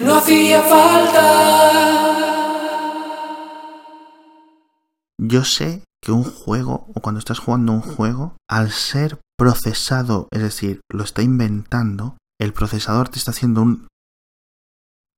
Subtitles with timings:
[0.00, 2.32] No hacía falta.
[5.18, 10.42] Yo sé que un juego, o cuando estás jugando un juego, al ser procesado, es
[10.42, 13.88] decir, lo está inventando, el procesador te está haciendo un...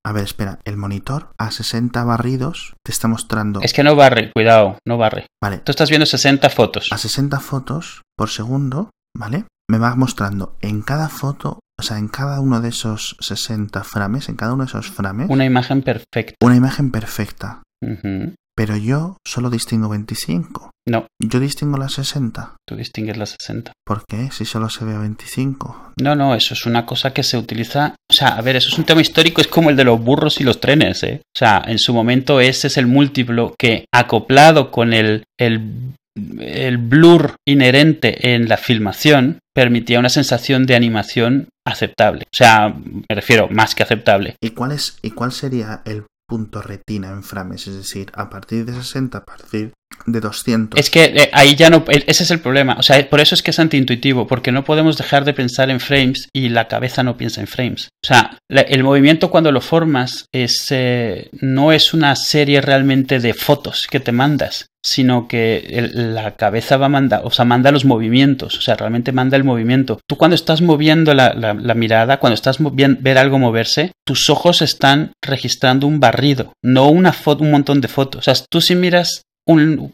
[0.06, 3.61] A ver, espera, el monitor a 60 barridos te está mostrando...
[3.62, 5.27] Es que no barre, cuidado, no barre.
[5.43, 6.88] Vale, Tú estás viendo 60 fotos.
[6.91, 9.46] a 60 fotos por segundo, ¿vale?
[9.70, 14.29] Me va mostrando en cada foto, o sea, en cada uno de esos 60 frames,
[14.29, 16.34] en cada uno de esos frames, Una imagen perfecta.
[16.43, 17.62] una imagen perfecta.
[18.56, 20.70] Pero yo solo distingo 25.
[20.88, 22.56] No, Yo distingo las 60.
[22.69, 23.73] tú distingues las 60.
[23.84, 24.30] ¿Por qué?
[24.30, 25.92] Si solo se ve 25.
[26.00, 27.97] No, no, eso es una cosa que se utiliza.
[28.11, 30.41] O sea, a ver, eso es un tema histórico, es como el de los burros
[30.41, 31.20] y los trenes, ¿eh?
[31.34, 36.78] O sea, en su momento ese es el múltiplo que, acoplado con el, el, el
[36.78, 42.24] blur inherente en la filmación, permitía una sensación de animación aceptable.
[42.24, 44.36] O sea, me refiero, más que aceptable.
[44.41, 47.66] ¿Y cuál, es, ¿Y cuál sería el punto retina en frames?
[47.66, 49.72] Es decir, a partir de 60, a partir
[50.06, 50.78] de 200.
[50.78, 51.84] Es que eh, ahí ya no.
[51.89, 52.77] Ese es el problema.
[52.78, 55.81] O sea, por eso es que es antiintuitivo, porque no podemos dejar de pensar en
[55.81, 57.89] frames y la cabeza no piensa en frames.
[58.05, 63.34] O sea, el movimiento cuando lo formas es, eh, no es una serie realmente de
[63.34, 67.86] fotos que te mandas, sino que la cabeza va a mandar, o sea, manda los
[67.86, 69.98] movimientos, o sea, realmente manda el movimiento.
[70.06, 75.12] Tú cuando estás moviendo la, mirada, cuando estás viendo ver algo moverse, tus ojos están
[75.23, 78.29] registrando un barrido, no una foto, un montón de fotos.
[78.29, 79.23] O sea, tú si miras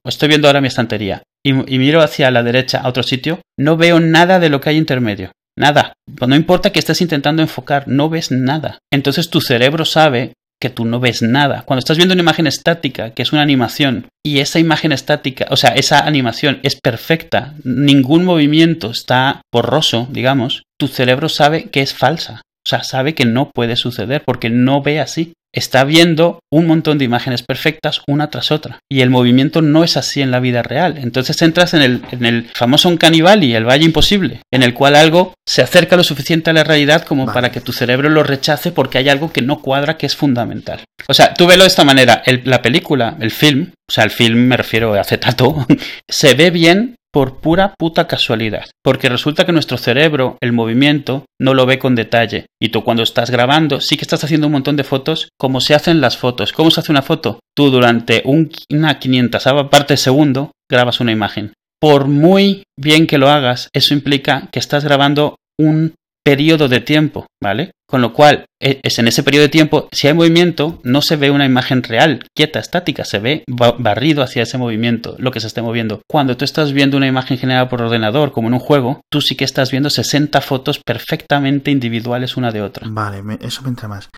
[0.04, 3.76] estoy viendo ahora mi estantería y, y miro hacia la derecha a otro sitio, no
[3.76, 5.32] veo nada de lo que hay intermedio.
[5.58, 5.92] Nada.
[6.16, 8.78] Pues No importa que estés intentando enfocar, no ves nada.
[8.92, 11.62] Entonces tu cerebro sabe que tú no ves nada.
[11.62, 15.56] Cuando estás viendo una imagen estática, que es una animación, y esa imagen estática, o
[15.56, 21.94] sea, esa animación es perfecta, ningún movimiento está borroso, digamos, tu cerebro sabe que es
[21.94, 22.42] falsa.
[22.66, 25.32] O sea, sabe que no puede suceder porque no ve así.
[25.52, 28.78] Está viendo un montón de imágenes perfectas una tras otra.
[28.90, 30.98] Y el movimiento no es así en la vida real.
[30.98, 35.34] Entonces entras en el, en el famoso Uncanny el Valle Imposible, en el cual algo
[35.46, 37.34] se acerca lo suficiente a la realidad como Vale.
[37.34, 40.80] para que tu cerebro lo rechace porque hay algo que no cuadra que es fundamental.
[41.08, 42.22] O sea, tú velo de esta manera.
[42.24, 45.66] El- la película, el film, o sea, el film me refiero a acetato,
[46.08, 48.66] se ve bien por pura puta casualidad.
[48.84, 52.46] Porque resulta que nuestro cerebro, el movimiento, no lo ve con detalle.
[52.62, 55.74] Y tú cuando estás grabando, sí que estás haciendo un montón de fotos, como se
[55.74, 56.52] hacen las fotos.
[56.52, 57.40] ¿Cómo se hace una foto?
[57.56, 61.54] Tú durante un, una 500 parte de segundo grabas una imagen.
[61.80, 67.26] Por muy bien que lo hagas, eso implica que estás grabando un periodo de tiempo,
[67.42, 67.70] ¿vale?
[67.88, 71.16] Con lo cual, e- es en ese periodo de tiempo, si hay movimiento, no se
[71.16, 75.40] ve una imagen real, quieta, estática, se ve ba- barrido hacia ese movimiento, lo que
[75.40, 76.02] se esté moviendo.
[76.06, 79.34] Cuando tú estás viendo una imagen generada por ordenador, como en un juego, tú sí
[79.34, 82.86] que estás viendo 60 fotos perfectamente individuales una de otra.
[82.90, 84.10] Vale, eso me entra más.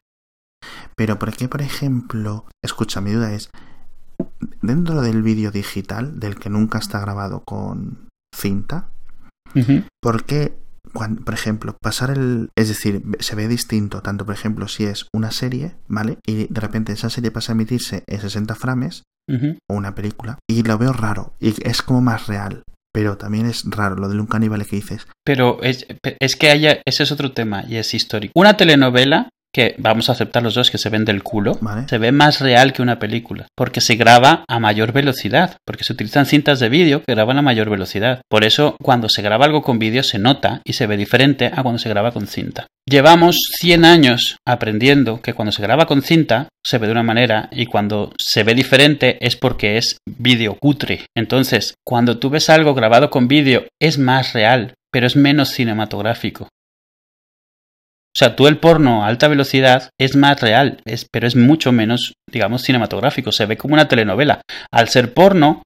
[1.02, 3.50] Pero ¿por qué, por ejemplo, escucha, mi duda es,
[4.60, 8.86] dentro del vídeo digital, del que nunca está grabado con cinta.
[10.00, 10.56] ¿por qué,
[10.92, 12.50] cuan- por ejemplo, pasar el...
[12.56, 16.18] Es decir, se ve distinto, tanto, por ejemplo, si es una serie, ¿vale?
[16.24, 19.02] Y de repente esa serie pasa a emitirse en 60 frames,
[19.68, 22.62] o una película, y lo veo raro, y es como más real.
[22.94, 25.08] Pero también es raro lo del un caníbal que dices.
[25.24, 25.84] Pero es,
[26.20, 28.32] es que haya, ese es otro tema y es histórico.
[28.36, 31.88] Una telenovela que vamos a aceptar los dos que se ven del culo, Vale.
[31.88, 35.92] se ve más real que una película, porque se graba a mayor velocidad, porque se
[35.92, 38.22] utilizan cintas de vídeo que graban a mayor velocidad.
[38.28, 41.62] Por eso, cuando se graba algo con vídeo se nota y se ve diferente a
[41.62, 42.66] cuando se graba con cinta.
[42.88, 47.48] Llevamos 100 años aprendiendo que cuando se graba con cinta se ve de una manera
[47.52, 51.06] y cuando se ve diferente es porque es vídeo cutre.
[51.16, 56.48] Entonces, cuando tú ves algo grabado con vídeo es más real, pero es menos cinematográfico.
[58.14, 61.72] O sea, tú el porno a alta velocidad es más real, es, pero es mucho
[61.72, 63.32] menos, digamos, cinematográfico.
[63.32, 64.42] Se ve como una telenovela.
[64.70, 65.62] Al ser porno,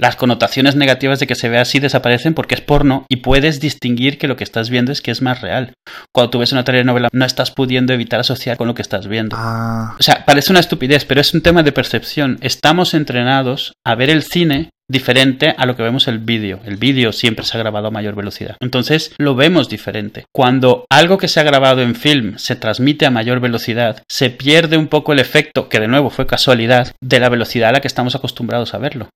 [0.00, 4.18] las connotaciones negativas de que se vea así desaparecen porque es porno y puedes distinguir
[4.18, 5.74] que lo que estás viendo es que es más real.
[6.12, 9.36] Cuando tú ves una telenovela no estás pudiendo evitar asociar con lo que estás viendo.
[9.38, 12.38] Ah, O sea, parece una estupidez, pero es un tema de percepción.
[12.40, 16.60] Estamos entrenados a ver el cine diferente a lo que vemos el vídeo.
[16.64, 18.56] El vídeo siempre se ha grabado a mayor velocidad.
[18.60, 20.24] Entonces lo vemos diferente.
[20.34, 24.76] Cuando algo que se ha grabado en film se transmite a mayor velocidad, se pierde
[24.76, 27.88] un poco el efecto, que de nuevo fue casualidad, de la velocidad a la que
[27.88, 29.08] estamos acostumbrados a verlo.